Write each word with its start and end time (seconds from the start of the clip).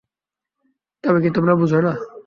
তবে 1.03 1.19
কি 1.23 1.29
তোমরা 1.35 1.53
বুঝ 1.55 1.71
না? 1.77 1.93